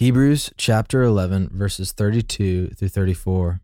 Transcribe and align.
Hebrews 0.00 0.50
chapter 0.56 1.02
11, 1.02 1.50
verses 1.52 1.92
32 1.92 2.68
through 2.68 2.88
34. 2.88 3.60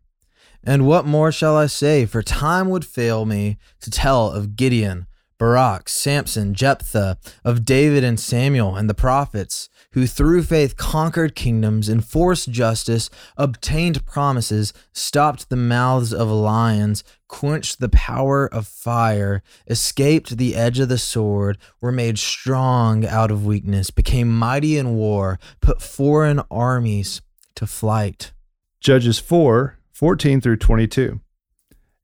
And 0.63 0.85
what 0.85 1.03
more 1.03 1.31
shall 1.31 1.57
I 1.57 1.65
say? 1.65 2.05
For 2.05 2.21
time 2.21 2.69
would 2.69 2.85
fail 2.85 3.25
me 3.25 3.57
to 3.81 3.89
tell 3.89 4.29
of 4.29 4.55
Gideon, 4.55 5.07
Barak, 5.37 5.87
Samson, 5.87 6.53
Jephthah, 6.53 7.17
of 7.43 7.63
David 7.63 8.03
and 8.03 8.19
Samuel 8.19 8.75
and 8.75 8.89
the 8.89 8.95
prophets, 8.95 9.69
who 9.91 10.07
through 10.07 10.43
faith 10.43 10.77
conquered 10.77 11.35
kingdoms, 11.35 11.89
enforced 11.89 12.51
justice, 12.51 13.09
obtained 13.37 14.05
promises, 14.05 14.73
stopped 14.93 15.49
the 15.49 15.55
mouths 15.55 16.13
of 16.13 16.29
lions, 16.29 17.03
quenched 17.27 17.79
the 17.79 17.89
power 17.89 18.47
of 18.47 18.67
fire, 18.67 19.43
escaped 19.67 20.37
the 20.37 20.55
edge 20.55 20.79
of 20.79 20.89
the 20.89 20.97
sword, 20.97 21.57
were 21.81 21.91
made 21.91 22.17
strong 22.17 23.05
out 23.05 23.31
of 23.31 23.45
weakness, 23.45 23.91
became 23.91 24.29
mighty 24.29 24.77
in 24.77 24.95
war, 24.95 25.39
put 25.61 25.81
foreign 25.81 26.41
armies 26.49 27.21
to 27.55 27.67
flight. 27.67 28.31
Judges 28.79 29.19
4 29.19 29.77
14 29.91 30.41
through 30.41 30.57
22. 30.57 31.19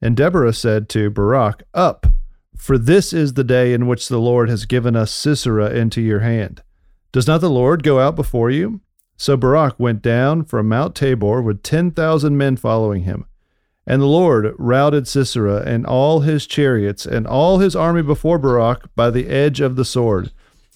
And 0.02 0.18
Deborah 0.18 0.52
said 0.52 0.90
to 0.90 1.12
Barak, 1.12 1.63
Up! 1.73 2.08
For 2.57 2.77
this 2.77 3.13
is 3.13 3.34
the 3.34 3.43
day 3.43 3.73
in 3.73 3.88
which 3.88 4.07
the 4.07 4.20
Lord 4.20 4.49
has 4.49 4.66
given 4.66 4.95
us 4.95 5.12
Sisera 5.12 5.71
into 5.71 6.02
your 6.02 6.21
hand. 6.21 6.63
Does 7.12 7.27
not 7.27 7.41
the 7.41 7.49
Lord 7.49 7.84
go 7.84 7.99
out 7.99 8.16
before 8.16 8.49
you? 8.49 8.81
So 9.17 9.38
Barak 9.38 9.79
went 9.79 10.02
down 10.02 10.45
from 10.45 10.70
Mount 10.70 10.95
Tabor 10.95 11.41
with 11.41 11.63
ten 11.63 11.91
thousand 11.91 12.38
men 12.38 12.57
following 12.57 13.03
him. 13.03 13.26
And 13.85 14.02
the 14.02 14.07
Lord 14.07 14.53
routed 14.57 15.07
Sisera 15.07 15.63
and 15.66 15.85
all 15.85 16.21
his 16.21 16.48
chariots 16.48 17.05
and 17.05 17.27
all 17.27 17.59
his 17.59 17.76
army 17.76 18.02
before 18.02 18.38
Barak 18.38 18.93
by 18.95 19.09
the 19.09 19.27
edge 19.27 19.59
of 19.59 19.76
the 19.76 19.85
sword. 19.85 20.31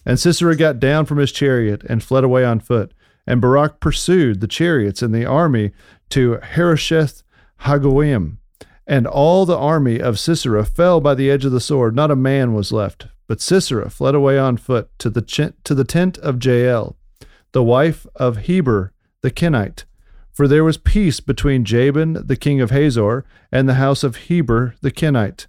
And 0.06 0.20
Sisera 0.20 0.56
got 0.56 0.80
down 0.80 1.06
from 1.06 1.18
his 1.18 1.32
chariot 1.32 1.84
and 1.90 2.04
fled 2.04 2.24
away 2.24 2.46
on 2.46 2.60
foot. 2.60 2.94
And 3.26 3.42
Barak 3.42 3.80
pursued 3.80 4.40
the 4.40 4.48
chariots 4.48 5.02
and 5.02 5.14
the 5.14 5.26
army 5.26 5.72
to 6.10 6.40
Harosheth 6.42 7.24
Hagoyim. 7.62 8.38
And 8.88 9.06
all 9.06 9.46
the 9.46 9.58
army 9.58 10.00
of 10.00 10.18
Sisera 10.18 10.66
fell 10.66 11.02
by 11.02 11.14
the 11.14 11.30
edge 11.30 11.44
of 11.44 11.52
the 11.52 11.60
sword. 11.60 11.96
Not 11.96 12.10
a 12.10 12.16
man 12.16 12.54
was 12.54 12.72
left. 12.72 13.08
But 13.28 13.42
Sisera 13.42 13.90
fled 13.90 14.16
away 14.16 14.40
on 14.40 14.56
foot 14.56 14.90
to 15.00 15.10
the, 15.10 15.22
ch- 15.22 15.54
to 15.66 15.76
the 15.76 15.84
tent 15.84 16.18
of 16.20 16.44
Jael, 16.44 16.96
the 17.52 17.64
wife 17.64 18.08
of 18.16 18.38
Heber 18.38 18.94
the 19.22 19.32
Kenite. 19.32 19.84
For 20.32 20.48
there 20.48 20.64
was 20.64 20.78
peace 20.78 21.20
between 21.20 21.66
Jabin 21.66 22.14
the 22.26 22.36
king 22.38 22.62
of 22.62 22.72
Hazor 22.72 23.26
and 23.52 23.68
the 23.68 23.74
house 23.74 24.04
of 24.04 24.16
Heber 24.16 24.76
the 24.82 24.92
Kenite. 24.92 25.48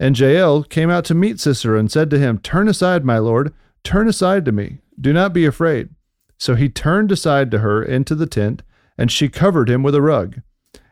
And 0.00 0.18
Jael 0.18 0.64
came 0.64 0.90
out 0.90 1.04
to 1.04 1.14
meet 1.14 1.38
Sisera 1.38 1.78
and 1.78 1.92
said 1.92 2.10
to 2.10 2.18
him, 2.18 2.38
Turn 2.38 2.66
aside, 2.66 3.04
my 3.04 3.18
lord, 3.18 3.54
turn 3.84 4.08
aside 4.08 4.44
to 4.46 4.52
me. 4.52 4.78
Do 5.00 5.12
not 5.12 5.32
be 5.32 5.46
afraid. 5.46 5.90
So 6.38 6.56
he 6.56 6.68
turned 6.68 7.12
aside 7.12 7.50
to 7.52 7.58
her 7.58 7.82
into 7.82 8.14
the 8.14 8.26
tent, 8.26 8.62
and 8.98 9.10
she 9.10 9.28
covered 9.28 9.70
him 9.70 9.82
with 9.82 9.94
a 9.94 10.02
rug. 10.02 10.40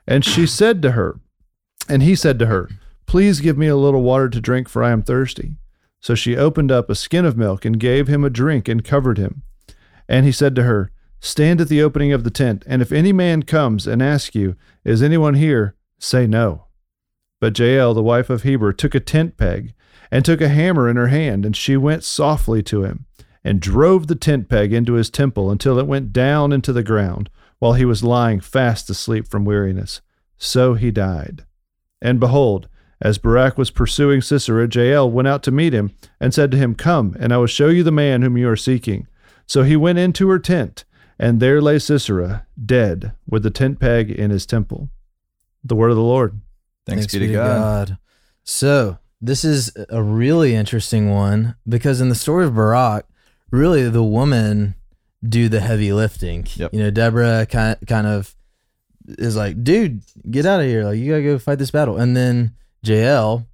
And 0.07 0.25
she 0.25 0.47
said 0.47 0.83
to 0.83 0.93
her, 0.93 1.19
and 1.93 2.03
he 2.03 2.15
said 2.15 2.39
to 2.39 2.47
her, 2.47 2.71
Please 3.05 3.41
give 3.41 3.59
me 3.59 3.67
a 3.67 3.77
little 3.77 4.03
water 4.03 4.31
to 4.31 4.41
drink, 4.41 4.67
for 4.67 4.83
I 4.83 4.93
am 4.93 5.03
thirsty. 5.03 5.57
So 6.01 6.15
she 6.15 6.37
opened 6.37 6.73
up 6.73 6.89
a 6.89 6.95
skin 6.95 7.27
of 7.27 7.37
milk 7.37 7.67
and 7.67 7.79
gave 7.79 8.09
him 8.09 8.25
a 8.25 8.31
drink 8.31 8.67
and 8.67 8.83
covered 8.83 9.19
him. 9.19 9.43
And 10.09 10.25
he 10.25 10.33
said 10.33 10.57
to 10.57 10.63
her, 10.63 10.91
Stand 11.21 11.61
at 11.61 11.69
the 11.69 11.83
opening 11.83 12.11
of 12.11 12.25
the 12.25 12.31
tent, 12.31 12.65
and 12.67 12.81
if 12.81 12.93
any 12.93 13.13
man 13.13 13.43
comes 13.43 13.87
and 13.87 14.03
asks 14.03 14.35
you, 14.35 14.57
Is 14.85 15.03
anyone 15.03 15.35
here? 15.35 15.77
say 15.99 16.27
no. 16.27 16.65
But 17.41 17.59
Jael, 17.59 17.93
the 17.93 18.03
wife 18.03 18.31
of 18.31 18.43
Heber, 18.43 18.73
took 18.73 18.95
a 18.95 19.01
tent 19.01 19.37
peg 19.37 19.75
and 20.11 20.25
took 20.25 20.41
a 20.41 20.49
hammer 20.49 20.89
in 20.89 20.97
her 20.97 21.09
hand, 21.09 21.45
and 21.45 21.55
she 21.55 21.77
went 21.77 22.05
softly 22.05 22.63
to 22.63 22.85
him 22.85 23.05
and 23.45 23.61
drove 23.61 24.07
the 24.07 24.15
tent 24.15 24.49
peg 24.49 24.73
into 24.73 24.95
his 24.95 25.11
temple 25.11 25.51
until 25.51 25.79
it 25.79 25.87
went 25.87 26.13
down 26.13 26.53
into 26.53 26.73
the 26.73 26.83
ground, 26.83 27.29
while 27.59 27.75
he 27.75 27.85
was 27.85 28.03
lying 28.03 28.41
fast 28.41 28.89
asleep 28.89 29.29
from 29.29 29.45
weariness. 29.45 30.01
So 30.39 30.73
he 30.73 30.91
died. 30.91 31.45
And 32.03 32.21
behold, 32.21 32.69
as 33.01 33.17
Barak 33.17 33.57
was 33.57 33.71
pursuing 33.71 34.21
Sisera, 34.21 34.69
Jael 34.71 35.11
went 35.11 35.29
out 35.29 35.43
to 35.45 35.51
meet 35.51 35.73
him 35.73 35.93
and 36.21 36.35
said 36.35 36.51
to 36.51 36.59
him, 36.59 36.75
Come, 36.75 37.17
and 37.19 37.33
I 37.33 37.39
will 37.39 37.47
show 37.47 37.69
you 37.69 37.83
the 37.83 37.93
man 37.93 38.21
whom 38.21 38.37
you 38.37 38.49
are 38.49 38.57
seeking. 38.57 39.07
So 39.47 39.63
he 39.63 39.77
went 39.77 39.99
into 39.99 40.29
her 40.29 40.39
tent, 40.39 40.85
and 41.19 41.41
there 41.41 41.63
lay 41.63 41.79
Sisera, 41.79 42.47
dead, 42.63 43.13
with 43.27 43.45
the 43.45 43.51
tent 43.51 43.81
peg 43.81 44.11
in 44.11 44.31
his 44.31 44.45
temple. 44.45 44.91
The 45.65 45.77
word 45.77 45.91
of 45.91 45.97
the 45.97 46.03
Lord. 46.03 46.41
Thanks, 46.87 47.07
be 47.07 47.21
to 47.21 47.33
God. 47.33 47.99
So, 48.43 48.99
this 49.21 49.45
is 49.45 49.73
a 49.89 50.03
really 50.03 50.57
interesting 50.57 51.11
one 51.11 51.55
because 51.69 52.01
in 52.01 52.09
the 52.09 52.17
story 52.17 52.45
of 52.45 52.57
Barak, 52.57 53.07
really 53.53 53.89
the 53.89 54.03
woman 54.03 54.75
do 55.27 55.49
the 55.49 55.61
heavy 55.61 55.93
lifting. 55.93 56.47
Yep. 56.57 56.75
You 56.75 56.81
know, 56.81 56.91
Deborah 56.91 57.47
kind 57.47 57.77
kind 57.87 58.09
of 58.09 58.35
is 59.07 59.37
like, 59.37 59.63
dude, 59.63 60.03
get 60.31 60.47
out 60.47 60.61
of 60.61 60.67
here. 60.67 60.85
Like, 60.85 60.99
you 60.99 61.11
gotta 61.11 61.23
go 61.23 61.39
fight 61.39 61.59
this 61.59 61.71
battle. 61.71 61.97
And 61.97 62.17
then 62.17 62.53
Jael, 62.83 63.47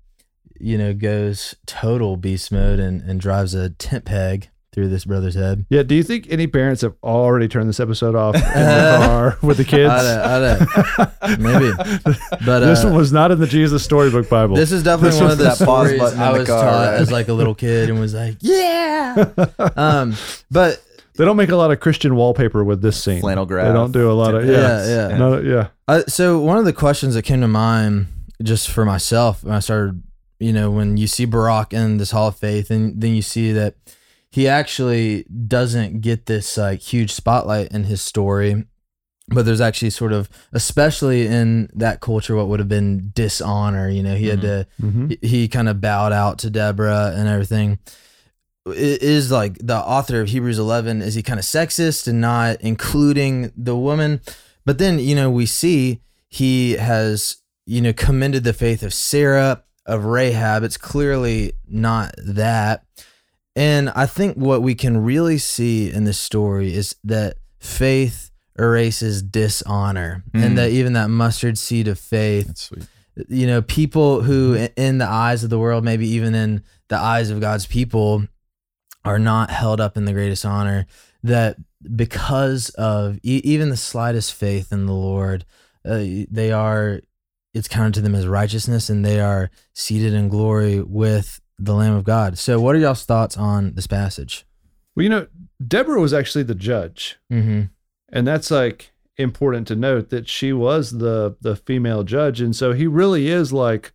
you 0.59 0.79
know, 0.79 0.93
goes 0.95 1.55
total 1.67 2.17
beast 2.17 2.51
mode 2.53 2.79
and, 2.79 3.01
and 3.03 3.21
drives 3.21 3.55
a 3.55 3.71
tent 3.71 4.05
peg 4.05 4.49
through 4.73 4.89
this 4.89 5.05
brother's 5.05 5.35
head. 5.35 5.67
Yeah, 5.71 5.83
do 5.83 5.95
you 5.95 6.03
think 6.05 6.27
any 6.31 6.47
parents 6.47 6.83
have 6.83 6.95
already 7.03 7.49
turned 7.49 7.69
this 7.69 7.81
episode 7.81 8.15
off 8.15 8.37
in 8.37 8.41
the 8.43 8.47
car 9.07 9.39
with 9.43 9.57
the 9.57 9.65
kids? 9.65 9.91
I 9.91 10.39
don't, 10.39 10.69
I 10.77 11.27
don't, 11.27 11.41
maybe. 11.41 11.73
But 12.45 12.61
this 12.61 12.85
uh, 12.85 12.89
one 12.89 12.97
was 12.97 13.13
not 13.13 13.33
in 13.33 13.41
the 13.41 13.47
Jesus 13.47 13.83
Storybook 13.83 14.29
Bible. 14.29 14.55
This 14.55 14.71
is 14.71 14.83
definitely 14.83 15.11
This 15.11 15.21
one 15.21 15.31
of 15.33 15.39
the 15.39 15.55
stories 15.55 16.01
I 16.01 16.31
was 16.31 16.47
car, 16.47 16.63
taught 16.63 16.91
right? 16.93 17.01
as 17.01 17.11
like 17.11 17.29
a 17.29 17.33
little 17.33 17.55
kid 17.55 17.91
and 17.91 17.99
was 17.99 18.15
like, 18.15 18.37
yeah. 18.41 19.33
um, 19.77 20.15
but 20.51 20.81
they 21.19 21.25
don't 21.27 21.37
make 21.37 21.51
a 21.51 21.57
lot 21.57 21.71
of 21.71 21.81
Christian 21.81 22.17
wallpaper 22.17 22.65
with 22.65 22.81
this 22.81 23.03
scene. 23.03 23.21
Flannel 23.21 23.45
graph. 23.45 23.67
They 23.67 23.73
don't 23.75 23.93
do 23.93 24.11
a 24.11 24.15
lot 24.15 24.35
of 24.35 24.47
yeah, 24.47 24.85
Yeah, 24.87 25.09
yeah. 25.11 25.19
Not- 25.19 25.45
yeah. 25.45 25.69
Uh, 25.87 26.03
so 26.09 26.41
one 26.41 26.57
of 26.57 26.65
the 26.65 26.73
questions 26.73 27.15
that 27.15 27.23
came 27.23 27.41
to 27.43 27.49
mind 27.49 28.07
just 28.43 28.71
for 28.71 28.85
myself 28.87 29.45
when 29.45 29.55
I 29.55 29.59
started, 29.59 30.03
you 30.39 30.53
know, 30.53 30.71
when 30.71 30.97
you 30.97 31.07
see 31.07 31.25
Barak 31.27 31.73
in 31.75 31.99
this 31.99 32.13
Hall 32.13 32.29
of 32.29 32.37
Faith, 32.37 32.71
and 32.71 33.01
then 33.01 33.15
you 33.15 33.23
see 33.23 33.53
that 33.53 33.75
he 34.31 34.47
actually 34.47 35.25
doesn't 35.25 36.01
get 36.01 36.27
this 36.27 36.57
like 36.57 36.81
huge 36.81 37.11
spotlight 37.13 37.73
in 37.73 37.85
his 37.85 38.01
story, 38.01 38.65
but 39.31 39.45
there's 39.45 39.61
actually 39.61 39.91
sort 39.91 40.13
of, 40.13 40.29
especially 40.53 41.27
in 41.27 41.69
that 41.75 42.01
culture, 42.01 42.37
what 42.37 42.47
would 42.49 42.61
have 42.61 42.69
been 42.69 43.11
dishonor. 43.15 43.89
You 43.89 44.03
know, 44.03 44.15
he 44.15 44.27
had 44.29 44.43
to, 44.43 44.67
Mhm. 44.81 45.17
he, 45.23 45.29
he 45.29 45.49
kind 45.49 45.69
of 45.69 45.81
bowed 45.81 46.13
out 46.13 46.39
to 46.41 46.51
Deborah 46.51 47.13
and 47.17 47.29
everything. 47.29 47.79
It 48.71 49.03
is 49.03 49.31
like 49.31 49.59
the 49.59 49.77
author 49.77 50.21
of 50.21 50.29
Hebrews 50.29 50.59
11 50.59 51.03
is 51.03 51.15
he 51.15 51.23
kind 51.23 51.39
of 51.39 51.45
sexist 51.45 52.07
and 52.09 52.21
not 52.21 52.61
including 52.61 53.53
the 53.57 53.77
woman? 53.77 54.21
But 54.65 54.79
then, 54.79 54.99
you 54.99 55.15
know, 55.15 55.31
we 55.31 55.47
see 55.47 56.01
he 56.29 56.73
has, 56.73 57.37
you 57.67 57.81
know, 57.81 57.93
commended 57.93 58.45
the 58.45 58.53
faith 58.53 58.83
of 58.83 58.93
Sarah, 58.93 59.63
of 59.87 60.05
Rahab. 60.05 60.63
It's 60.63 60.77
clearly 60.77 61.53
not 61.69 62.15
that. 62.19 62.85
And 63.57 63.91
I 63.91 64.07
think 64.07 64.37
what 64.37 64.63
we 64.63 64.75
can 64.75 65.03
really 65.03 65.39
see 65.39 65.91
in 65.91 66.05
this 66.05 66.19
story 66.19 66.75
is 66.75 66.95
that 67.05 67.37
faith 67.59 68.31
erases 68.59 69.23
dishonor 69.23 70.23
Mm. 70.33 70.45
and 70.45 70.59
that 70.59 70.71
even 70.71 70.93
that 70.95 71.09
mustard 71.11 71.57
seed 71.57 71.87
of 71.89 71.99
faith 71.99 72.73
you 73.29 73.47
know 73.47 73.63
people 73.63 74.23
who 74.23 74.69
in 74.77 74.99
the 74.99 75.07
eyes 75.07 75.45
of 75.45 75.51
the 75.51 75.59
world 75.59 75.85
maybe 75.85 76.09
even 76.09 76.35
in 76.35 76.63
the 76.89 76.97
eyes 76.97 77.31
of 77.31 77.41
god's 77.41 77.67
people 77.67 78.25
are 79.09 79.19
not 79.19 79.51
held 79.51 79.81
up 79.81 79.97
in 79.97 80.05
the 80.05 80.13
greatest 80.13 80.45
honor 80.45 80.87
that 81.23 81.57
because 81.95 82.71
of 82.71 83.17
e- 83.23 83.41
even 83.45 83.71
the 83.71 83.77
slightest 83.77 84.35
faith 84.35 84.73
in 84.73 84.87
the 84.87 84.93
lord 84.93 85.45
uh, 85.85 86.05
they 86.31 86.53
are 86.53 87.01
it's 87.55 87.69
counted 87.69 87.95
to 87.95 88.01
them 88.01 88.15
as 88.15 88.27
righteousness 88.27 88.89
and 88.89 89.05
they 89.05 89.21
are 89.21 89.51
seated 89.75 90.15
in 90.15 90.29
glory 90.29 90.81
with 90.81 91.41
the 91.59 91.75
lamb 91.75 91.95
of 91.95 92.05
god. 92.05 92.39
So 92.39 92.61
what 92.61 92.75
are 92.75 92.79
y'all's 92.79 93.05
thoughts 93.05 93.37
on 93.37 93.75
this 93.75 93.87
passage? 93.87 94.47
Well, 94.95 95.03
you 95.03 95.09
know, 95.09 95.27
Deborah 95.67 96.01
was 96.01 96.15
actually 96.15 96.45
the 96.45 96.55
judge. 96.55 97.19
mm-hmm. 97.31 97.63
And 98.11 98.27
that's 98.27 98.51
like 98.51 98.93
important 99.17 99.67
to 99.69 99.77
note 99.77 100.09
that 100.11 100.29
she 100.29 100.53
was 100.53 100.93
the 100.93 101.37
the 101.41 101.57
female 101.57 102.05
judge. 102.05 102.41
And 102.41 102.55
so 102.55 102.73
he 102.73 102.87
really 102.87 103.29
is 103.29 103.53
like 103.53 103.93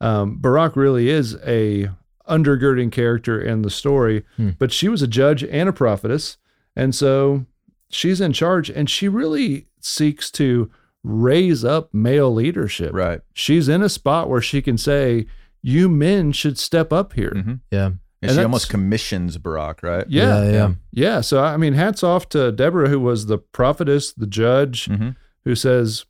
um 0.00 0.36
Barak 0.36 0.76
really 0.76 1.08
is 1.08 1.36
a 1.44 1.90
undergirding 2.28 2.90
character 2.92 3.40
in 3.40 3.62
the 3.62 3.70
story 3.70 4.24
Hmm. 4.36 4.50
but 4.58 4.72
she 4.72 4.88
was 4.88 5.02
a 5.02 5.06
judge 5.06 5.42
and 5.44 5.68
a 5.68 5.72
prophetess 5.72 6.36
and 6.74 6.94
so 6.94 7.46
she's 7.90 8.20
in 8.20 8.32
charge 8.32 8.68
and 8.70 8.90
she 8.90 9.08
really 9.08 9.66
seeks 9.80 10.30
to 10.32 10.70
raise 11.04 11.64
up 11.64 11.94
male 11.94 12.32
leadership 12.34 12.92
Right. 12.92 13.20
she's 13.32 13.68
in 13.68 13.82
a 13.82 13.88
spot 13.88 14.28
where 14.28 14.40
she 14.40 14.60
can 14.60 14.76
say 14.76 15.26
you 15.62 15.88
men 15.88 16.32
should 16.32 16.58
step 16.58 16.92
up 16.92 17.12
here 17.12 17.32
Mhm. 17.34 17.60
yeah 17.70 17.90
And, 18.22 18.30
And 18.30 18.38
she 18.38 18.42
almost 18.42 18.68
commissions 18.70 19.38
Barak, 19.38 19.82
right? 19.82 20.04
yeah 20.08 20.42
yeah, 20.44 20.50
yeah. 20.52 20.72
yeah 20.92 21.20
so 21.20 21.42
i 21.44 21.56
mean 21.56 21.74
hats 21.74 22.02
off 22.02 22.28
to 22.30 22.50
deborah 22.50 22.88
who 22.88 22.98
was 22.98 23.26
the 23.26 23.38
prophetess 23.38 24.12
the 24.12 24.26
judge 24.26 24.86
hmm 24.86 25.10
who 25.44 25.54
says, 25.54 26.04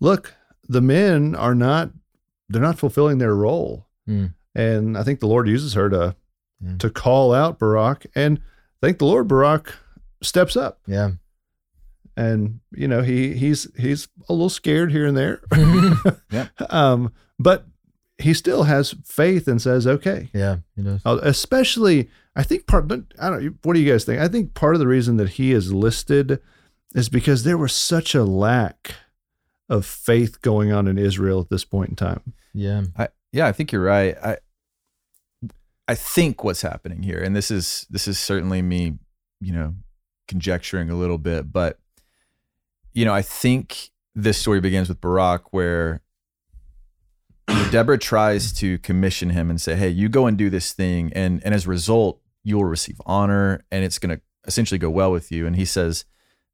"Look, 0.00 0.34
the 0.66 0.80
men 0.80 1.34
are 1.34 1.54
not 1.54 1.90
they're 2.48 2.62
not 2.62 2.78
fulfilling 2.78 3.18
their 3.18 3.34
role." 3.34 3.86
Mm. 4.08 4.32
And 4.58 4.98
I 4.98 5.02
think 5.04 5.20
the 5.20 5.26
Lord 5.28 5.48
uses 5.48 5.74
her 5.74 5.88
to 5.88 6.16
Yeah. 6.60 6.76
to 6.78 6.90
call 6.90 7.32
out 7.32 7.58
Barak 7.58 8.06
and 8.14 8.40
I 8.82 8.86
think 8.86 8.98
the 8.98 9.04
Lord 9.06 9.28
Barak 9.28 9.74
steps 10.22 10.56
up. 10.56 10.80
yeah 10.86 11.12
and 12.16 12.58
you 12.72 12.88
know 12.88 13.02
he 13.02 13.34
he's 13.34 13.68
he's 13.78 14.08
a 14.28 14.32
little 14.32 14.50
scared 14.50 14.90
here 14.92 15.06
and 15.06 15.16
there. 15.16 15.40
Yeah. 16.30 16.48
Um, 16.70 17.12
but 17.38 17.66
he 18.18 18.34
still 18.34 18.64
has 18.64 18.94
faith 19.04 19.46
and 19.46 19.62
says, 19.62 19.86
"Okay." 19.86 20.28
Yeah, 20.34 20.56
he 20.74 20.82
does. 20.82 21.00
Uh, 21.06 21.20
Especially, 21.22 22.10
I 22.34 22.42
think 22.42 22.66
part. 22.66 22.90
I 23.20 23.30
don't. 23.30 23.58
What 23.62 23.74
do 23.74 23.80
you 23.80 23.90
guys 23.90 24.04
think? 24.04 24.20
I 24.20 24.26
think 24.26 24.54
part 24.54 24.74
of 24.74 24.80
the 24.80 24.88
reason 24.88 25.16
that 25.18 25.28
he 25.30 25.52
is 25.52 25.72
listed 25.72 26.40
is 26.96 27.08
because 27.08 27.44
there 27.44 27.56
was 27.58 27.72
such 27.72 28.16
a 28.16 28.24
lack 28.24 28.96
of 29.68 29.86
faith 29.86 30.42
going 30.42 30.72
on 30.72 30.88
in 30.88 30.98
Israel 30.98 31.40
at 31.40 31.48
this 31.50 31.64
point 31.64 31.90
in 31.90 31.96
time. 31.96 32.32
Yeah. 32.52 32.82
I, 32.96 33.08
yeah, 33.30 33.46
I 33.46 33.52
think 33.52 33.70
you're 33.70 33.84
right. 33.84 34.16
I 34.20 34.38
I 35.88 35.94
think 35.94 36.44
what's 36.44 36.62
happening 36.62 37.02
here, 37.02 37.18
and 37.18 37.34
this 37.34 37.50
is 37.50 37.86
this 37.90 38.06
is 38.06 38.18
certainly 38.18 38.60
me, 38.62 38.98
you 39.40 39.52
know, 39.52 39.74
conjecturing 40.28 40.90
a 40.90 40.94
little 40.94 41.18
bit, 41.18 41.50
but 41.52 41.78
you 42.92 43.04
know, 43.04 43.14
I 43.14 43.22
think 43.22 43.90
this 44.14 44.36
story 44.38 44.60
begins 44.60 44.88
with 44.88 45.00
Barak 45.00 45.52
where 45.52 46.02
Deborah 47.70 47.98
tries 47.98 48.52
to 48.54 48.78
commission 48.78 49.30
him 49.30 49.48
and 49.50 49.60
say, 49.60 49.76
"Hey, 49.76 49.88
you 49.88 50.08
go 50.08 50.26
and 50.26 50.36
do 50.36 50.50
this 50.50 50.72
thing," 50.72 51.12
and 51.14 51.42
and 51.44 51.54
as 51.54 51.66
a 51.66 51.68
result, 51.70 52.20
you 52.44 52.56
will 52.56 52.64
receive 52.64 53.00
honor, 53.06 53.64
and 53.70 53.84
it's 53.84 53.98
going 53.98 54.16
to 54.16 54.22
essentially 54.46 54.78
go 54.78 54.90
well 54.90 55.10
with 55.10 55.30
you. 55.32 55.46
And 55.46 55.56
he 55.56 55.64
says, 55.64 56.04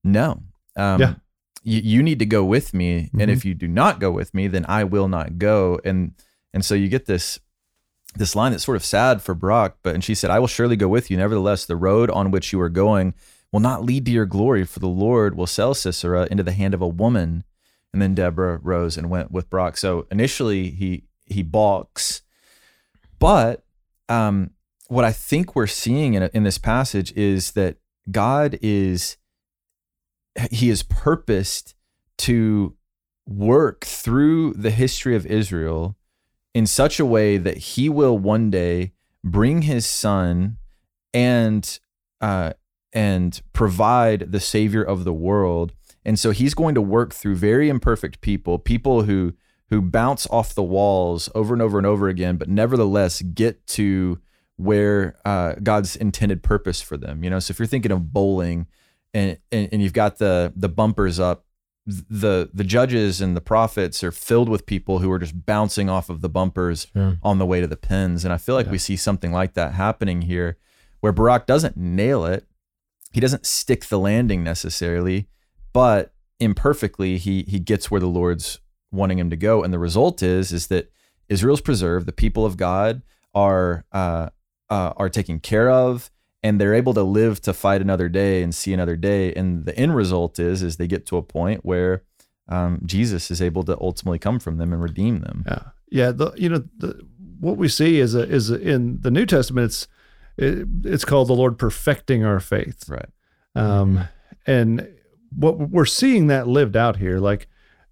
"No, 0.05 0.43
um, 0.77 1.01
Yeah. 1.01 1.15
you, 1.63 1.81
you 1.81 2.03
need 2.03 2.19
to 2.21 2.27
go 2.27 2.45
with 2.45 2.75
me, 2.75 3.11
and 3.13 3.31
Mhm. 3.31 3.33
if 3.33 3.45
you 3.45 3.55
do 3.55 3.67
not 3.69 3.99
go 4.01 4.11
with 4.13 4.35
me, 4.35 4.47
then 4.49 4.65
I 4.69 4.85
will 4.85 5.09
not 5.09 5.39
go." 5.39 5.81
And 5.85 6.13
and 6.53 6.65
so 6.65 6.75
you 6.77 6.89
get 6.89 7.07
this 7.07 7.41
this 8.15 8.37
line 8.37 8.53
that's 8.53 8.65
sort 8.65 8.77
of 8.77 8.85
sad 8.85 9.23
for 9.23 9.35
Barak, 9.35 9.77
but 9.83 9.95
and 9.95 10.05
she 10.05 10.15
said, 10.15 10.31
"I 10.31 10.39
will 10.39 10.47
surely 10.47 10.77
go 10.77 10.89
with 10.89 11.11
you. 11.11 11.17
Nevertheless, 11.17 11.65
the 11.65 11.77
road 11.77 12.11
on 12.11 12.31
which 12.31 12.53
you 12.53 12.61
are 12.61 12.69
going 12.69 13.15
will 13.53 13.61
not 13.61 13.85
lead 13.85 14.05
to 14.07 14.13
your 14.13 14.27
glory, 14.27 14.65
for 14.65 14.81
the 14.81 14.87
Lord 14.87 15.37
will 15.37 15.47
sell 15.47 15.75
Sisera 15.75 16.27
into 16.31 16.43
the 16.43 16.53
hand 16.53 16.75
of 16.75 16.83
a 16.83 16.89
woman." 16.89 17.45
And 17.93 18.03
then 18.03 18.15
Deborah 18.15 18.59
rose 18.61 18.99
and 18.99 19.09
went 19.09 19.31
with 19.31 19.49
Barak. 19.51 19.77
So 19.77 20.07
initially 20.11 20.71
he 20.71 21.05
he 21.27 21.43
balks, 21.43 22.23
but 23.19 23.65
um, 24.09 24.51
what 24.89 25.05
I 25.05 25.13
think 25.13 25.55
we're 25.55 25.67
seeing 25.67 26.15
in 26.15 26.23
in 26.35 26.43
this 26.43 26.59
passage 26.59 27.13
is 27.13 27.53
that 27.53 27.77
God 28.11 28.59
is 28.63 29.17
he 30.51 30.71
is 30.71 30.83
purposed 30.83 31.75
to 32.19 32.75
work 33.27 33.85
through 33.85 34.53
the 34.55 34.71
history 34.71 35.17
of 35.17 35.27
Israel 35.27 35.97
in 36.55 36.67
such 36.67 37.01
a 37.01 37.05
way 37.07 37.37
that 37.37 37.59
he 37.59 37.89
will 37.89 38.17
one 38.17 38.51
day 38.51 38.93
bring 39.23 39.63
his 39.63 39.87
son 39.87 40.57
and 41.13 41.79
uh, 42.21 42.53
and 42.93 43.43
provide 43.53 44.33
the 44.33 44.41
savior 44.41 44.83
of 44.83 45.05
the 45.05 45.13
world. 45.13 45.73
And 46.05 46.19
so 46.19 46.31
he's 46.31 46.55
going 46.55 46.75
to 46.75 46.81
work 46.81 47.13
through 47.13 47.37
very 47.37 47.69
imperfect 47.69 48.21
people, 48.21 48.59
people 48.59 49.03
who 49.03 49.35
who 49.71 49.81
bounce 49.81 50.27
off 50.29 50.55
the 50.55 50.63
walls 50.63 51.29
over 51.35 51.55
and 51.55 51.63
over 51.63 51.79
and 51.79 51.87
over 51.87 52.09
again, 52.09 52.37
but 52.37 52.49
nevertheless 52.49 53.23
get 53.23 53.67
to 53.67 54.21
where 54.57 55.17
uh, 55.25 55.55
God's 55.63 55.97
intended 55.97 56.43
purpose 56.43 56.81
for 56.81 56.97
them. 56.97 57.25
You 57.25 57.31
know, 57.31 57.41
so 57.41 57.51
if 57.51 57.59
you're 57.59 57.67
thinking 57.67 57.91
of 57.91 58.13
bowling, 58.13 58.67
and, 59.13 59.39
and 59.51 59.69
and 59.73 59.83
you've 59.83 59.93
got 59.93 60.19
the 60.19 60.53
the 60.55 60.69
bumpers 60.69 61.19
up, 61.19 61.45
the 61.87 62.49
the 62.55 62.65
judges 62.65 63.21
and 63.21 63.37
the 63.37 63.41
prophets 63.43 64.03
are 64.03 64.11
filled 64.13 64.49
with 64.49 64.65
people 64.67 65.01
who 65.01 65.11
are 65.13 65.19
just 65.19 65.45
bouncing 65.45 65.91
off 65.91 66.09
of 66.09 66.23
the 66.23 66.29
bumpers 66.31 66.87
Sure. 66.93 67.19
on 67.23 67.39
the 67.39 67.45
way 67.47 67.61
to 67.61 67.67
the 67.67 67.77
pins. 67.77 68.25
And 68.25 68.33
I 68.33 68.39
feel 68.39 68.55
like 68.55 68.67
Yeah. 68.67 68.73
we 68.73 68.79
see 68.79 68.97
something 68.97 69.33
like 69.33 69.53
that 69.55 69.75
happening 69.75 70.23
here, 70.23 70.57
where 71.01 71.13
Barak 71.13 71.47
doesn't 71.47 71.77
nail 71.77 72.25
it. 72.25 72.47
He 73.13 73.21
doesn't 73.21 73.45
stick 73.47 73.87
the 73.87 73.99
landing 73.99 74.43
necessarily, 74.43 75.29
but 75.73 76.15
imperfectly 76.41 77.19
he 77.19 77.45
he 77.47 77.59
gets 77.59 77.91
where 77.91 78.01
the 78.01 78.07
Lord's 78.09 78.61
wanting 78.91 79.19
him 79.19 79.31
to 79.31 79.37
go. 79.37 79.63
And 79.63 79.73
the 79.73 79.79
result 79.79 80.23
is 80.23 80.53
is 80.53 80.69
that 80.69 80.91
Israel's 81.29 81.61
preserved. 81.61 82.07
The 82.07 82.13
people 82.13 82.47
of 82.47 82.57
God 82.57 83.03
are 83.35 83.85
uh, 83.93 84.31
uh, 84.71 84.95
are 84.97 85.11
taken 85.11 85.39
care 85.39 85.69
of, 85.71 86.11
and 86.45 86.61
they're 86.61 86.75
able 86.75 86.93
to 86.93 87.03
live 87.03 87.41
to 87.41 87.55
fight 87.55 87.81
another 87.81 88.11
day 88.11 88.43
and 88.43 88.55
see 88.55 88.75
another 88.75 88.97
day. 88.97 89.33
And 89.33 89.65
the 89.65 89.77
end 89.77 89.97
result 89.97 90.39
is 90.39 90.63
is 90.63 90.77
they 90.77 90.87
get 90.87 91.07
to 91.07 91.17
a 91.17 91.23
point 91.23 91.65
where 91.65 92.05
um, 92.49 92.83
Jesus 92.85 93.31
is 93.31 93.41
able 93.41 93.63
to 93.65 93.77
ultimately 93.81 94.19
come 94.19 94.39
from 94.39 94.59
them 94.59 94.73
and 94.75 94.83
redeem 94.83 95.21
them. 95.21 95.45
Yeah, 95.47 95.63
yeah. 95.91 96.13
The 96.13 96.33
you 96.37 96.51
know 96.51 96.65
the 96.77 97.01
what 97.41 97.57
we 97.57 97.69
see 97.69 97.99
is 97.99 98.15
a, 98.15 98.29
is 98.29 98.51
a, 98.51 98.61
in 98.61 99.01
the 99.01 99.11
New 99.11 99.25
Testament. 99.25 99.65
It's 99.65 99.89
it, 100.37 100.69
it's 100.85 101.07
called 101.07 101.29
the 101.29 101.35
Lord 101.35 101.59
perfecting 101.59 102.25
our 102.25 102.41
faith. 102.41 102.91
Right. 102.91 103.09
Um, 103.55 104.07
and 104.47 104.87
what 105.35 105.59
we're 105.59 105.87
seeing 105.87 106.27
that 106.27 106.47
lived 106.47 106.77
out 106.77 106.97
here, 106.97 107.21
like 107.21 107.49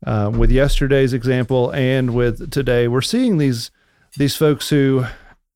uh, 0.06 0.30
with 0.36 0.50
yesterday's 0.50 1.14
example 1.14 1.70
and 1.70 2.14
with 2.14 2.50
today, 2.50 2.86
we're 2.86 3.00
seeing 3.00 3.38
these 3.38 3.70
these 4.18 4.36
folks 4.36 4.68
who 4.68 5.06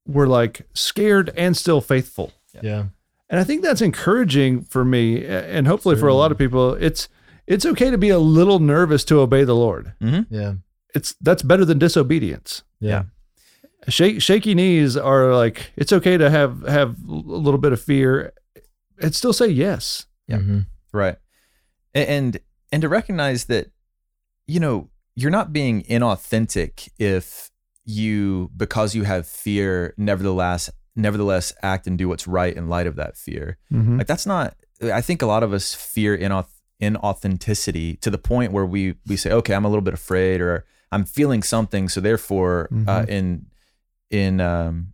were 0.06 0.26
like 0.26 0.66
scared 0.72 1.30
and 1.36 1.54
still 1.54 1.82
faithful. 1.82 2.32
Yeah. 2.62 2.84
And 3.28 3.40
I 3.40 3.44
think 3.44 3.62
that's 3.62 3.80
encouraging 3.80 4.62
for 4.62 4.84
me, 4.84 5.24
and 5.26 5.66
hopefully 5.66 5.96
for 5.96 6.06
a 6.08 6.14
lot 6.14 6.30
of 6.30 6.38
people. 6.38 6.74
It's 6.74 7.08
it's 7.46 7.66
okay 7.66 7.90
to 7.90 7.98
be 7.98 8.08
a 8.10 8.18
little 8.18 8.58
nervous 8.60 9.04
to 9.04 9.18
obey 9.20 9.44
the 9.44 9.54
Lord. 9.54 9.92
Yeah. 10.30 10.54
It's 10.94 11.14
that's 11.20 11.42
better 11.42 11.64
than 11.64 11.78
disobedience. 11.78 12.62
Yeah. 12.80 13.04
Shake, 13.88 14.20
shaky 14.22 14.54
knees 14.54 14.96
are 14.96 15.34
like 15.34 15.72
it's 15.76 15.92
okay 15.92 16.16
to 16.16 16.30
have 16.30 16.62
have 16.66 16.96
a 17.08 17.12
little 17.12 17.58
bit 17.58 17.72
of 17.72 17.80
fear 17.80 18.32
and 19.00 19.14
still 19.14 19.32
say 19.32 19.46
yes. 19.48 20.06
Yeah. 20.28 20.38
Mhm. 20.38 20.66
Right. 20.92 21.16
And 21.94 22.38
and 22.72 22.82
to 22.82 22.88
recognize 22.88 23.44
that 23.46 23.70
you 24.46 24.60
know, 24.60 24.90
you're 25.16 25.30
not 25.32 25.52
being 25.52 25.82
inauthentic 25.84 26.88
if 26.98 27.50
you 27.84 28.50
because 28.56 28.94
you 28.94 29.02
have 29.04 29.26
fear 29.26 29.94
nevertheless 29.96 30.70
nevertheless 30.96 31.52
act 31.62 31.86
and 31.86 31.96
do 31.98 32.08
what's 32.08 32.26
right 32.26 32.56
in 32.56 32.68
light 32.68 32.86
of 32.86 32.96
that 32.96 33.16
fear. 33.16 33.58
Mm-hmm. 33.72 33.98
Like 33.98 34.06
that's 34.06 34.26
not 34.26 34.56
I 34.82 35.00
think 35.00 35.22
a 35.22 35.26
lot 35.26 35.42
of 35.42 35.52
us 35.52 35.74
fear 35.74 36.16
inauth- 36.18 36.48
inauthenticity 36.82 38.00
to 38.00 38.10
the 38.10 38.18
point 38.18 38.52
where 38.52 38.66
we 38.66 38.94
we 39.06 39.16
say 39.16 39.30
okay, 39.32 39.54
I'm 39.54 39.64
a 39.64 39.68
little 39.68 39.82
bit 39.82 39.94
afraid 39.94 40.40
or 40.40 40.64
I'm 40.92 41.04
feeling 41.04 41.42
something 41.42 41.88
so 41.88 42.00
therefore 42.00 42.68
uh, 42.86 43.00
Mhm. 43.02 43.08
in 43.08 43.46
in 44.10 44.40
um 44.40 44.92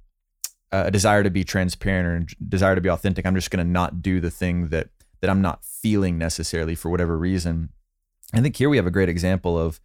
a 0.75 0.91
desire 0.91 1.23
to 1.23 1.29
be 1.31 1.45
transparent 1.45 2.33
or 2.33 2.35
desire 2.49 2.75
to 2.75 2.81
be 2.81 2.89
authentic, 2.89 3.27
I'm 3.27 3.35
just 3.35 3.51
going 3.51 3.63
to 3.65 3.71
not 3.71 4.01
do 4.01 4.21
the 4.21 4.31
thing 4.31 4.69
that 4.69 4.89
that 5.21 5.29
I'm 5.29 5.43
not 5.43 5.65
feeling 5.65 6.17
necessarily 6.17 6.75
for 6.75 6.89
whatever 6.91 7.19
reason. 7.19 7.69
I 8.33 8.41
think 8.41 8.57
here 8.57 8.71
we 8.71 8.79
have 8.79 8.87
a 8.87 8.91
great 8.91 9.11
example 9.11 9.59
of 9.59 9.81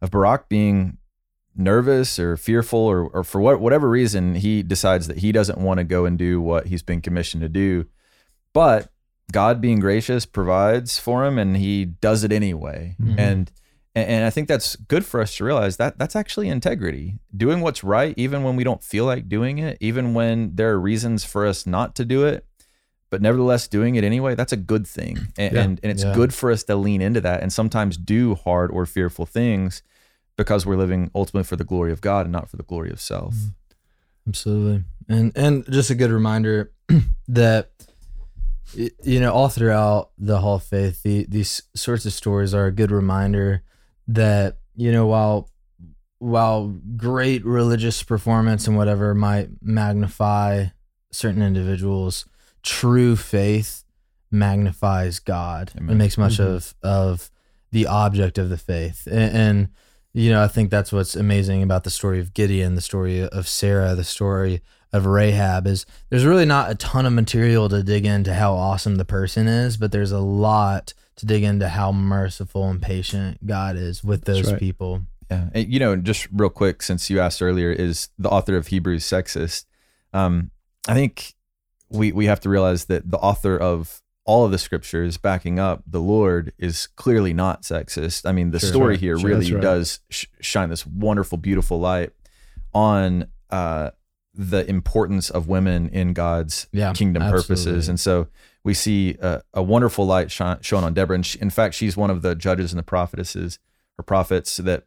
of 0.00 0.10
Barak 0.12 0.48
being 0.48 0.98
nervous 1.56 2.18
or 2.18 2.36
fearful 2.36 2.78
or, 2.78 3.08
or 3.08 3.24
for 3.24 3.40
what 3.40 3.60
whatever 3.60 3.88
reason 3.88 4.34
he 4.36 4.62
decides 4.62 5.06
that 5.08 5.18
he 5.18 5.32
doesn't 5.32 5.58
want 5.58 5.78
to 5.78 5.84
go 5.84 6.04
and 6.04 6.16
do 6.18 6.40
what 6.40 6.66
he's 6.68 6.82
been 6.82 7.00
commissioned 7.00 7.42
to 7.42 7.48
do. 7.48 7.86
But 8.52 8.90
God 9.32 9.60
being 9.60 9.80
gracious 9.80 10.26
provides 10.26 10.98
for 10.98 11.24
him 11.24 11.38
and 11.38 11.56
he 11.56 11.84
does 11.84 12.24
it 12.24 12.32
anyway. 12.32 12.96
Mhm. 13.00 13.18
And 13.18 13.52
and 13.92 14.24
I 14.24 14.30
think 14.30 14.46
that's 14.46 14.76
good 14.76 15.04
for 15.04 15.20
us 15.20 15.36
to 15.36 15.44
realize 15.44 15.76
that 15.78 15.98
that's 15.98 16.14
actually 16.14 16.48
integrity. 16.48 17.18
Doing 17.36 17.60
what's 17.60 17.82
right 17.82 18.14
even 18.16 18.44
when 18.44 18.54
we 18.54 18.62
don't 18.62 18.82
feel 18.84 19.04
like 19.04 19.28
doing 19.28 19.58
it, 19.58 19.76
even 19.80 20.14
when 20.14 20.52
there 20.54 20.70
are 20.70 20.80
reasons 20.80 21.24
for 21.24 21.44
us 21.44 21.66
not 21.66 21.96
to 21.96 22.04
do 22.04 22.24
it, 22.24 22.46
but 23.10 23.20
nevertheless 23.20 23.66
doing 23.66 23.96
it 23.96 24.04
anyway, 24.04 24.36
that's 24.36 24.52
a 24.52 24.56
good 24.56 24.86
thing. 24.86 25.18
And 25.36 25.54
Yeah. 25.54 25.62
and, 25.62 25.80
and 25.82 25.90
it's 25.92 26.04
Yeah. 26.04 26.14
good 26.14 26.32
for 26.32 26.52
us 26.52 26.62
to 26.64 26.76
lean 26.76 27.02
into 27.02 27.20
that 27.22 27.42
and 27.42 27.52
sometimes 27.52 27.96
do 27.96 28.36
hard 28.36 28.70
or 28.70 28.86
fearful 28.86 29.26
things 29.26 29.82
because 30.40 30.64
we're 30.64 30.76
living 30.76 31.10
ultimately 31.14 31.44
for 31.44 31.56
the 31.56 31.64
glory 31.64 31.92
of 31.92 32.00
God 32.00 32.24
and 32.26 32.32
not 32.32 32.48
for 32.48 32.56
the 32.56 32.62
glory 32.62 32.90
of 32.90 33.00
self. 33.00 33.34
Absolutely. 34.26 34.84
And 35.08 35.32
and 35.36 35.64
just 35.70 35.90
a 35.90 35.94
good 35.94 36.10
reminder 36.10 36.72
that 37.28 37.70
you 39.02 39.20
know 39.20 39.32
all 39.32 39.48
throughout 39.48 40.10
the 40.18 40.38
Hall 40.40 40.56
of 40.56 40.62
Faith, 40.62 41.02
the, 41.02 41.26
these 41.28 41.62
sorts 41.74 42.06
of 42.06 42.12
stories 42.12 42.54
are 42.54 42.66
a 42.66 42.72
good 42.72 42.90
reminder 42.90 43.62
that 44.08 44.58
you 44.76 44.90
know 44.92 45.06
while 45.06 45.50
while 46.18 46.68
great 46.96 47.44
religious 47.44 48.02
performance 48.02 48.66
and 48.66 48.76
whatever 48.76 49.14
might 49.14 49.48
magnify 49.62 50.66
certain 51.12 51.42
individuals, 51.42 52.26
true 52.62 53.16
faith 53.16 53.84
magnifies 54.30 55.18
God 55.18 55.72
Amen. 55.76 55.90
and 55.90 55.98
makes 55.98 56.16
much 56.16 56.38
Mhm. 56.38 56.46
of 56.56 56.74
of 56.82 57.30
the 57.72 57.86
object 57.86 58.38
of 58.38 58.48
the 58.48 58.56
faith. 58.58 59.06
And, 59.06 59.34
and 59.36 59.68
you 60.12 60.30
know, 60.30 60.42
I 60.42 60.48
think 60.48 60.70
that's 60.70 60.92
what's 60.92 61.14
amazing 61.14 61.62
about 61.62 61.84
the 61.84 61.90
story 61.90 62.20
of 62.20 62.34
Gideon, 62.34 62.74
the 62.74 62.80
story 62.80 63.22
of 63.22 63.46
Sarah, 63.46 63.94
the 63.94 64.04
story 64.04 64.62
of 64.92 65.06
Rahab 65.06 65.66
is 65.66 65.86
there's 66.08 66.24
really 66.24 66.44
not 66.44 66.70
a 66.70 66.74
ton 66.74 67.06
of 67.06 67.12
material 67.12 67.68
to 67.68 67.82
dig 67.82 68.04
into 68.04 68.34
how 68.34 68.54
awesome 68.54 68.96
the 68.96 69.04
person 69.04 69.46
is, 69.46 69.76
but 69.76 69.92
there's 69.92 70.10
a 70.10 70.18
lot 70.18 70.94
to 71.16 71.26
dig 71.26 71.44
into 71.44 71.68
how 71.68 71.92
merciful 71.92 72.68
and 72.68 72.82
patient 72.82 73.46
God 73.46 73.76
is 73.76 74.02
with 74.02 74.24
those 74.24 74.50
right. 74.50 74.58
people. 74.58 75.02
Yeah. 75.30 75.48
And, 75.54 75.72
you 75.72 75.78
know, 75.78 75.94
just 75.94 76.26
real 76.32 76.50
quick, 76.50 76.82
since 76.82 77.08
you 77.08 77.20
asked 77.20 77.40
earlier, 77.40 77.70
is 77.70 78.08
the 78.18 78.28
author 78.28 78.56
of 78.56 78.66
Hebrews 78.66 79.04
sexist? 79.04 79.66
Um, 80.12 80.50
I 80.88 80.94
think 80.94 81.34
we 81.88 82.10
we 82.10 82.26
have 82.26 82.40
to 82.40 82.48
realize 82.48 82.86
that 82.86 83.08
the 83.08 83.18
author 83.18 83.56
of 83.56 84.02
all 84.24 84.44
of 84.44 84.50
the 84.52 84.58
scriptures 84.58 85.16
backing 85.16 85.58
up 85.58 85.82
the 85.86 86.00
Lord 86.00 86.52
is 86.58 86.86
clearly 86.96 87.32
not 87.32 87.62
sexist. 87.62 88.28
I 88.28 88.32
mean, 88.32 88.50
the 88.50 88.60
Sure. 88.60 88.68
story 88.68 88.96
here 88.98 89.18
Sure. 89.18 89.28
really 89.30 89.52
right. 89.52 89.62
does 89.62 90.00
sh- 90.10 90.26
shine 90.40 90.68
this 90.68 90.86
wonderful, 90.86 91.38
beautiful 91.38 91.80
light 91.80 92.12
on 92.74 93.26
uh, 93.50 93.90
the 94.34 94.68
importance 94.68 95.30
of 95.30 95.48
women 95.48 95.88
in 95.88 96.12
God's 96.12 96.68
Yeah, 96.72 96.92
kingdom 96.92 97.22
purposes. 97.30 97.88
And 97.88 97.98
so 97.98 98.28
we 98.62 98.74
see 98.74 99.16
a, 99.20 99.42
a 99.54 99.62
wonderful 99.62 100.06
light 100.06 100.30
shine, 100.30 100.58
shown 100.60 100.84
on 100.84 100.94
Deborah. 100.94 101.16
And 101.16 101.26
she, 101.26 101.38
in 101.40 101.50
fact, 101.50 101.74
she's 101.74 101.96
one 101.96 102.10
of 102.10 102.22
the 102.22 102.34
judges 102.36 102.72
and 102.72 102.78
the 102.78 102.84
prophetesses 102.84 103.58
or 103.98 104.04
prophets 104.04 104.58
that 104.58 104.84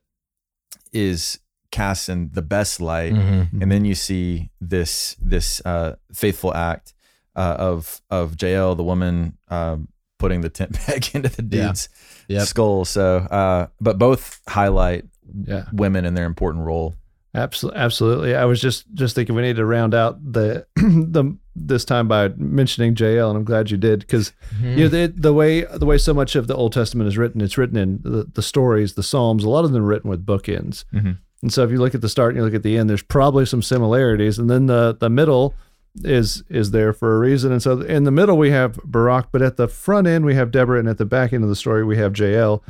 is 0.94 1.40
cast 1.72 2.08
in 2.08 2.30
the 2.34 2.42
best 2.42 2.80
light. 2.80 3.14
Mhm. 3.14 3.62
And 3.62 3.72
then 3.72 3.84
you 3.84 3.96
see 3.96 4.52
this 4.62 5.16
this 5.20 5.62
uh, 5.66 5.96
faithful 6.14 6.54
act 6.54 6.94
uh, 7.36 7.56
of 7.60 8.02
of 8.10 8.36
Jael, 8.42 8.76
the 8.76 8.84
woman 8.84 9.38
um, 9.50 9.88
putting 10.20 10.42
the 10.42 10.50
tent 10.50 10.74
peg 10.86 11.10
into 11.14 11.30
the 11.30 11.44
Yeah. 11.58 11.68
dude's 11.68 11.90
Yep. 12.30 12.48
skull. 12.48 12.86
So, 12.86 13.18
uh, 13.18 13.68
but 13.82 13.98
both 13.98 14.40
highlight 14.48 15.06
Yeah. 15.46 15.66
women 15.74 16.06
and 16.06 16.16
their 16.16 16.26
important 16.26 16.66
role. 16.66 16.96
Absolutely, 17.36 17.80
absolutely. 17.82 18.36
I 18.36 18.46
was 18.46 18.62
just 18.62 18.86
just 18.94 19.16
thinking 19.16 19.36
we 19.36 19.42
need 19.42 19.56
to 19.56 19.66
round 19.66 19.94
out 19.96 20.20
the 20.34 20.66
the 20.76 21.36
this 21.56 21.84
time 21.86 22.08
by 22.08 22.30
mentioning 22.38 22.96
Jael, 22.96 23.30
and 23.30 23.38
I'm 23.38 23.44
glad 23.44 23.72
you 23.72 23.78
did 23.78 24.00
because 24.02 24.32
Mhm. 24.62 24.78
you 24.78 24.84
know 24.84 24.88
the, 24.88 25.14
the 25.16 25.34
way 25.34 25.62
the 25.64 25.86
way 25.86 25.98
so 25.98 26.14
much 26.14 26.36
of 26.36 26.46
the 26.48 26.56
Old 26.56 26.74
Testament 26.74 27.08
is 27.08 27.18
written, 27.18 27.42
it's 27.42 27.58
written 27.58 27.78
in 27.78 28.00
the, 28.04 28.28
the 28.34 28.42
stories, 28.44 28.94
the 28.94 29.04
Psalms. 29.04 29.44
A 29.44 29.50
lot 29.50 29.66
of 29.66 29.72
them 29.72 29.82
are 29.84 29.88
written 29.88 30.10
with 30.12 30.24
bookends, 30.26 30.86
Mhm. 30.94 31.18
and 31.42 31.52
so 31.52 31.64
if 31.64 31.72
you 31.72 31.78
look 31.80 31.96
at 31.96 32.02
the 32.02 32.10
start 32.10 32.30
and 32.32 32.38
you 32.38 32.44
look 32.46 32.54
at 32.56 32.64
the 32.64 32.78
end, 32.78 32.88
there's 32.90 33.02
probably 33.04 33.46
some 33.48 33.62
similarities, 33.64 34.38
and 34.38 34.48
then 34.50 34.68
the 34.68 34.96
the 35.00 35.10
middle 35.10 35.56
is 36.04 36.44
is 36.50 36.72
there 36.72 36.92
for 36.94 37.16
a 37.16 37.20
reason. 37.20 37.52
And 37.52 37.62
so 37.62 37.82
in 37.82 38.04
the 38.04 38.12
middle 38.12 38.38
we 38.38 38.50
have 38.52 38.80
Barak, 38.84 39.28
but 39.32 39.42
at 39.42 39.58
the 39.58 39.68
front 39.68 40.08
end 40.08 40.26
we 40.26 40.36
have 40.36 40.52
Deborah, 40.52 40.80
and 40.80 40.90
at 40.90 40.98
the 40.98 41.06
back 41.06 41.34
end 41.34 41.44
of 41.44 41.50
the 41.50 41.56
story 41.56 41.84
we 41.84 41.98
have 41.98 42.18
Jael, 42.18 42.64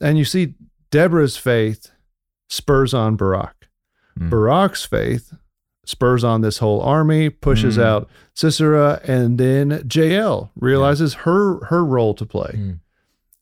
and 0.00 0.18
you 0.18 0.24
see 0.24 0.54
Deborah's 0.90 1.36
faith 1.36 1.90
spurs 2.48 2.92
on 2.94 3.16
Barak. 3.16 3.68
Mm. 4.18 4.30
Barak's 4.30 4.84
faith 4.84 5.32
spurs 5.84 6.24
on 6.24 6.40
this 6.40 6.58
whole 6.58 6.80
army, 6.80 7.30
pushes 7.30 7.76
Mm. 7.76 7.82
out 7.84 8.08
Sisera, 8.34 9.00
and 9.04 9.38
then 9.38 9.86
Jael 9.92 10.50
realizes 10.58 11.14
her 11.24 11.64
her 11.66 11.84
role 11.84 12.14
to 12.14 12.26
play. 12.26 12.52
Mm. 12.56 12.78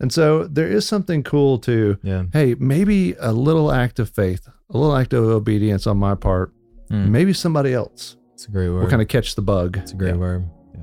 And 0.00 0.12
so 0.12 0.45
there 0.47 0.69
is 0.69 0.87
something 0.87 1.23
cool 1.23 1.59
to, 1.61 1.97
Yeah. 2.02 2.25
hey, 2.33 2.57
maybe 2.59 3.14
a 3.21 3.33
little 3.33 3.73
act 3.73 3.99
of 3.99 4.11
faith, 4.11 4.49
a 4.69 4.76
little 4.76 4.95
act 4.97 5.14
of 5.14 5.25
obedience 5.25 5.87
on 5.87 5.97
my 5.97 6.14
part, 6.14 6.52
Mm. 6.90 7.09
maybe 7.09 7.33
somebody 7.33 7.73
else 7.73 8.16
It's 8.34 8.46
a 8.46 8.50
great 8.50 8.68
word. 8.68 8.80
We'll 8.80 8.90
kind 8.90 9.02
of 9.02 9.08
catch 9.08 9.34
the 9.36 9.42
bug. 9.42 9.76
It's 9.78 9.92
a 9.92 9.96
great 9.96 10.10
Yeah. 10.14 10.20
word. 10.20 10.44
Yeah. 10.74 10.80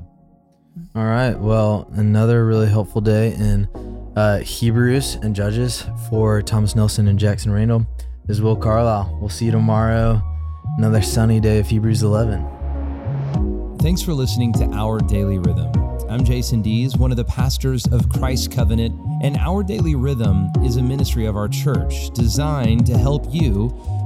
All 0.96 1.06
right. 1.06 1.38
Well, 1.38 1.88
another 1.94 2.46
really 2.46 2.68
helpful 2.68 3.02
day 3.02 3.34
in 3.34 3.68
uh, 4.16 4.40
Hebrews 4.40 5.16
and 5.22 5.36
Judges 5.36 5.86
for 6.10 6.42
Thomas 6.42 6.76
Nelson 6.76 7.08
and 7.08 7.20
Jackson 7.20 7.52
Randall. 7.52 7.86
This 8.26 8.38
is 8.38 8.42
Will 8.42 8.56
Carlisle. 8.56 9.18
We'll 9.20 9.30
see 9.30 9.46
you 9.46 9.52
tomorrow. 9.52 10.22
Another 10.78 11.02
sunny 11.02 11.40
day 11.40 11.60
of 11.60 11.68
Hebrews 11.68 12.04
11. 12.04 13.78
Thanks 13.80 14.02
for 14.02 14.14
listening 14.14 14.54
to 14.54 14.66
Our 14.72 15.00
Daily 15.00 15.38
Rhythm. 15.38 15.72
I'm 16.10 16.24
Jason 16.24 16.62
Dees, 16.62 16.98
one 16.98 17.12
of 17.12 17.18
the 17.18 17.24
pastors 17.26 17.86
of 17.88 18.08
Christ 18.10 18.52
Covenant, 18.52 18.94
and 19.24 19.38
Our 19.38 19.64
Daily 19.64 19.96
Rhythm 19.96 20.50
is 20.64 20.78
a 20.78 20.82
ministry 20.84 21.26
of 21.26 21.36
our 21.36 21.48
church 21.48 22.12
designed 22.12 22.86
to 22.88 22.98
help 22.98 23.26
you 23.34 23.70